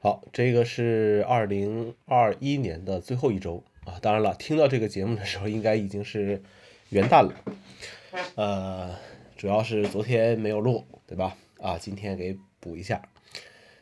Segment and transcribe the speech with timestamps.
[0.00, 3.98] 好，这个是二零二一年的最后一周啊。
[4.00, 6.40] 当然了，听到这个节目的时候，应该已经是
[6.90, 7.34] 元旦了。
[8.36, 8.94] 呃，
[9.36, 11.36] 主要是昨天没有录，对吧？
[11.60, 13.02] 啊，今天给补一下。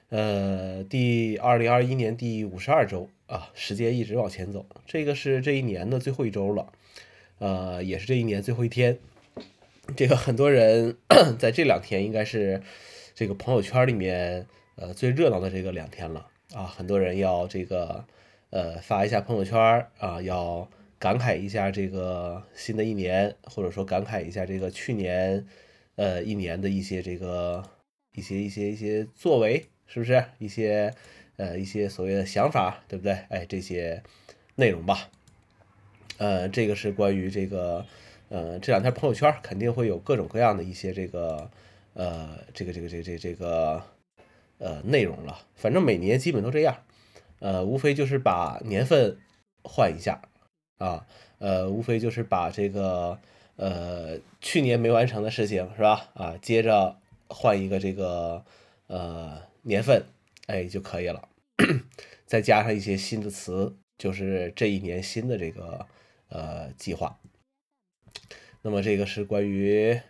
[0.09, 6.73] 呃，第二零二一年第五十二周啊，时间一直往前走，这个是这一年的最后一周了，
[7.41, 8.99] 呃，也是这一年最后一天。
[9.95, 10.97] 这个很多人
[11.39, 12.63] 在这两天应该是
[13.15, 14.47] 这个朋友圈里面。
[14.77, 18.05] 呃，最热闹的这个两天了啊，很多人要这个
[18.51, 25.47] 呃发一下朋友圈啊，要感慨一下这个新的一年，或者说感慨一下这个去年
[25.95, 27.65] 呃一年的一些这个
[28.15, 30.93] 一些一些一些作为，是不是一些
[31.39, 33.15] 呃一些所谓的想法，对不对？
[33.31, 34.03] 哎，这些
[34.57, 35.09] 内容吧，
[36.19, 37.87] 呃，这个是关于这个
[38.29, 41.51] 呃这两天朋友圈肯定会有各种各样的一些这个
[41.95, 43.83] 呃这个这个这这这个。
[44.59, 46.83] 呃，内容了，反正每年基本都这样，
[47.41, 49.19] 呃，无非就是把年份
[49.63, 50.23] 换一下
[50.79, 51.07] 啊，
[51.39, 53.19] 呃，无非就是把这个
[53.57, 56.09] 呃去年没完成的事情是吧？
[56.15, 56.97] 啊，接着
[57.29, 58.47] 换一个这个
[58.87, 60.07] 呃年份，
[60.47, 61.29] 哎就可以了，
[62.25, 65.87] 再加上一些新的词，就是这一年新的这个
[66.29, 67.19] 呃计划。
[68.63, 70.01] 那么这个是关于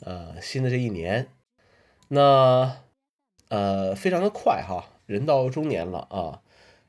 [0.00, 1.28] 呃新的这一年，
[2.08, 2.82] 那。
[3.52, 6.40] 呃，非常的快哈，人到中年了啊，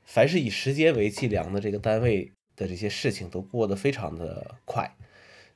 [0.02, 4.95] 凡是以时间为计量的这个单位的这些事情都过得非常的快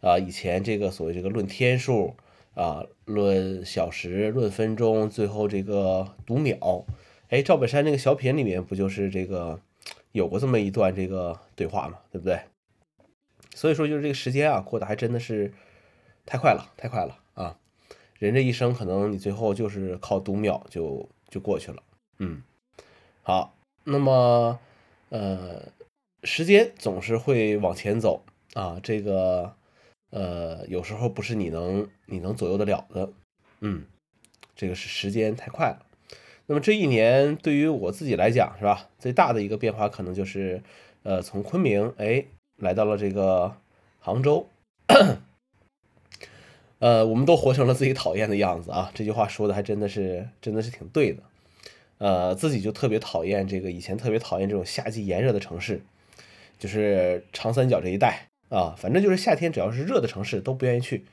[0.02, 0.20] 啊。
[0.20, 2.18] 以前这个所谓这个论天数
[2.56, 6.86] 啊，论小时，论分钟，最后这个读秒，
[7.30, 9.62] 哎，赵本山那个小品里面不就是这个
[10.12, 12.42] 有过这么一段这个对话嘛，对不对？
[13.56, 15.54] 所以说就是这个时间啊，过得还真的是
[16.26, 17.58] 太快了，太快了啊。
[18.20, 21.84] 人这一生，可能你最后就是靠读秒就就过去了。
[22.20, 22.42] 嗯，
[23.22, 24.60] 好，那么
[25.10, 25.72] 呃，
[26.24, 28.24] 时间总是会往前走
[28.54, 29.54] 啊，这个
[30.10, 33.12] 呃，有时候不是你能你能左右得了的。
[33.60, 33.86] 嗯，
[34.56, 35.86] 这个是时间太快了。
[36.48, 38.90] 那么这一年对于我自己来讲，是吧？
[38.98, 40.64] 最大的一个变化可能就是
[41.04, 42.26] 呃，从昆明哎
[42.56, 43.56] 来到了这个
[44.00, 44.48] 杭州。
[46.80, 48.92] 呃，我们都活成了自己讨厌的样子啊！
[48.94, 51.24] 这句话说的还真的是，真的是挺对的。
[51.98, 55.82] 呃，自己就特别讨厌这个，以前特别讨厌这种夏季炎热的城市，
[56.60, 61.06] 就是长三角这一带啊，反正就是夏天只要是热的城市都不愿意去。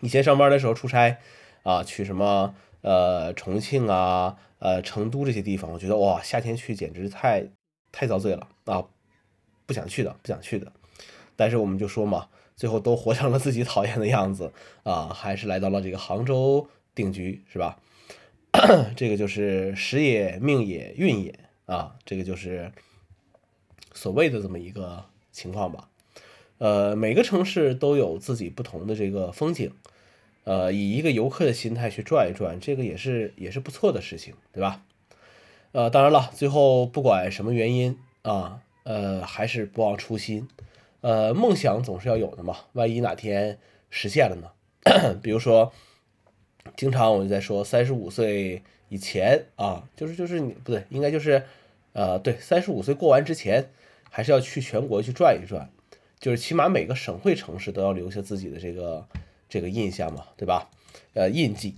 [0.00, 1.18] 以前上班的时候出差
[1.64, 7.44] 啊，去什么呃重庆啊、呃成都这些地方，我觉得哇，夏天去简直太
[7.92, 8.82] 太遭罪了啊，
[9.66, 10.72] 不想去的，不想去的。
[11.36, 12.28] 但是我们就说嘛。
[12.56, 17.78] 最后都活成了自己讨厌的样子啊，还是来到了这个杭州定居，是吧？
[18.94, 22.70] 这个就是时也命也运也啊，这个就是
[23.92, 25.88] 所谓的这么一个情况吧。
[26.58, 29.72] 呃，每个城市都有自己不同的这个风景，
[30.44, 34.84] 呃，以一个游客的心态去转一转，这个也是也是不错的事情，对吧？
[35.72, 40.48] 呃，当然了，最后不管什么原因啊，呃，还是不忘初心。
[41.04, 43.58] 呃，梦想总是要有的嘛，万一哪天
[43.90, 45.14] 实现了呢？
[45.20, 45.70] 比如说，
[46.78, 51.42] 经常我就在说，三十五岁以前啊，就是就是你不对，应该就是，
[51.92, 53.68] 呃，对，三十五岁过完之前，
[54.10, 55.68] 还是要去全国去转一转，
[56.18, 59.06] 就是起码每个省会城市都要留下自己的这个
[59.46, 60.70] 这个印象嘛，对吧？
[61.12, 61.74] 呃，印记，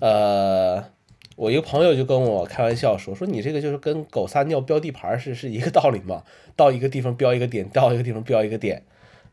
[0.00, 0.95] 呃。
[1.36, 6.24] 我一个朋友就跟我开玩笑说：“说你这个就是跟狗撒尿标地盘是是一个道理嘛？
[6.56, 8.82] 到一个地方标一个点，到一个地方标一个点。”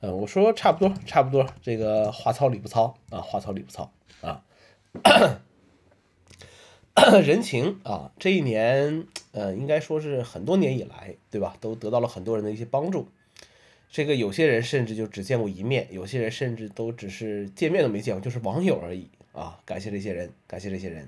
[0.06, 1.48] 嗯，我说差不多，差不多。
[1.62, 4.44] 这个话糙理不糙啊，话糙理不糙啊。
[7.24, 11.56] 人情啊，这一年，呃，应该说是很多年以来，对吧？
[11.62, 13.08] 都得到了很多人的一些帮助。
[13.90, 19.58] 这个有些人甚至就只见过一面，有些人甚至都只是见面都没见过，就是网友而已啊。
[19.64, 21.08] 感谢这些人，感谢这些人。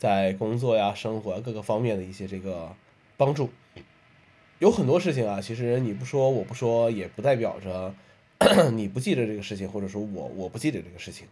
[0.00, 2.74] 在工作呀、生活各个方面的一些这个
[3.18, 3.50] 帮助，
[4.58, 7.94] 有很多事情啊，其实你不说我不说，也不代表着
[8.72, 11.26] 你不记得这个事情，或者说我我不记得这个事情。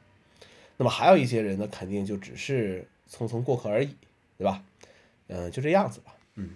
[0.76, 3.96] 那么还有一些人呢，肯定就只是匆匆过客而已，
[4.36, 4.62] 对吧？
[5.28, 6.14] 嗯，就这样子吧。
[6.34, 6.50] 嗯，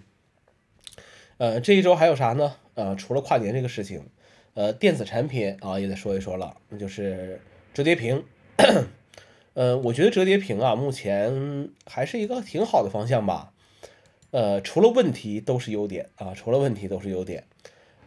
[1.39, 2.55] 呃，这一周还有啥呢？
[2.75, 4.05] 呃，除了跨年这个事情，
[4.53, 7.41] 呃，电子产品啊也得说一说了，那就是
[7.73, 8.23] 折叠屏。
[9.53, 13.51] 呃，我觉得折叠屏啊，目前还是一个挺好的方向吧。
[14.31, 17.43] 呃，除了问题都是优点啊，除了问题都是优点。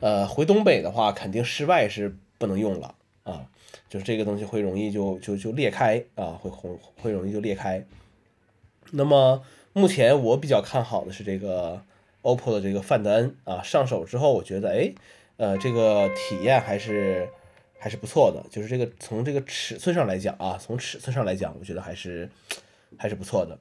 [0.00, 3.46] 呃，回东北的话，肯定室外是不能用了啊，
[3.88, 6.70] 就是这个东西会容易就就就裂开啊，会会
[7.00, 7.86] 会容易就裂开。
[8.90, 9.42] 那么
[9.72, 11.82] 目前我比较看好的是这个
[12.22, 14.92] OPPO 的这个范德恩啊，上手之后我觉得，哎，
[15.36, 17.28] 呃，这个体验还是
[17.78, 22.28] 还是不错的，就是这个从这个尺寸上来讲啊，从尺寸上来讲，我觉得还是
[22.96, 23.58] 还是不错的。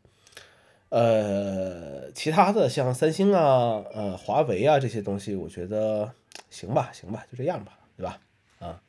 [0.90, 6.14] 呃，其他的像三星啊、呃华为啊这些东西，我觉得
[6.50, 8.22] 行吧，行吧，就这样吧，对吧？
[8.60, 8.82] 啊，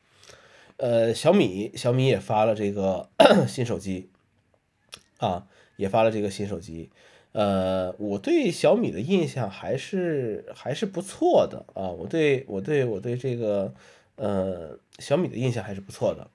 [0.76, 3.08] 呃，小米小米也发了这个
[3.48, 4.10] 新手机
[5.18, 5.46] 啊，
[5.76, 6.90] 也发了这个新手机。
[7.32, 13.74] 呃，我对小米的印象还是还是不错的啊，我对我对我对这个
[14.16, 16.28] 呃小米的印象还是不错的。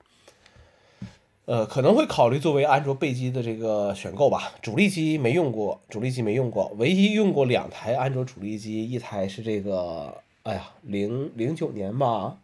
[1.44, 4.54] 呃，可能会考虑作为安卓备机的这个选购吧。
[4.62, 12.38] 主力机没用过，主力机没用过，唯一用过两台安卓主力机，一台是这个，哎呀，零零九年吧，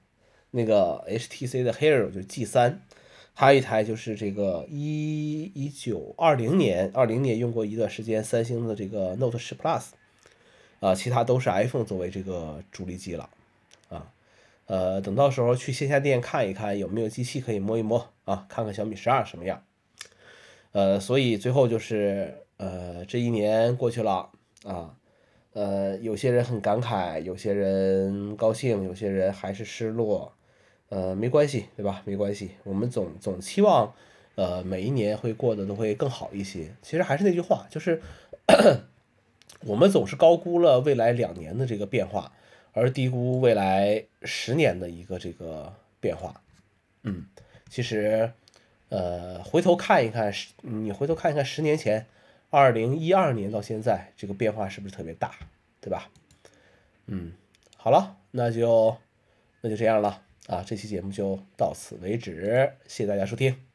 [0.50, 2.82] 那个 HTC 的 Hero 就 G 三，
[3.34, 9.84] 还有一台就是这个一一九二零年，二零年用过一段时间三星的这个 Note 十 Plus，
[10.80, 13.30] 啊，其他都是 iPhone 作为这个主力机了。
[13.88, 14.10] 啊
[14.68, 19.64] 呃，等到时候去线下店看一看有没有机器可以摸一摸啊，看看小米十二什么样。
[20.72, 24.30] 呃，所以最后就是，呃，这一年过去了
[24.64, 24.94] 啊，
[25.54, 30.34] 呃，有些人很感慨，有些人高兴，有些人还是失落。
[30.90, 32.02] 呃，没关系，对吧？
[32.04, 33.92] 没关系，我们总总期望，
[34.36, 36.74] 呃，每一年会过得都会更好一些。
[36.82, 38.00] 其实还是那句话，就是
[39.64, 42.32] 我们总是高估了未来两年的这个变化。
[42.72, 46.40] 而低估未来十年的一个这个变化，
[47.02, 47.26] 嗯，
[47.68, 48.32] 其实，
[48.88, 52.06] 呃，回头看一看，十你回头看一看十年前，
[52.50, 55.34] 二零一二年到现在，这个变化是不是特别大，
[55.80, 56.10] 对吧？
[57.06, 57.32] 嗯，
[57.76, 58.96] 好了，那就
[59.60, 63.67] 那就这样了啊，这期节目就到此为止，谢谢大家收听。